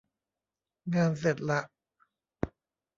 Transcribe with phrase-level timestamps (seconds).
[0.93, 1.59] งานเสร็จละ